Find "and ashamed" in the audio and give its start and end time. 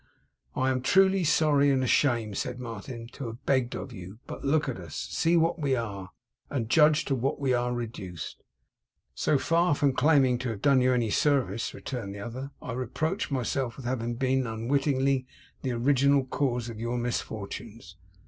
1.69-2.35